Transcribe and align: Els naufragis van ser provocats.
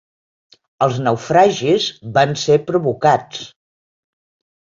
Els 0.85 0.95
naufragis 1.07 1.85
van 2.17 2.33
ser 2.45 2.57
provocats. 2.71 3.43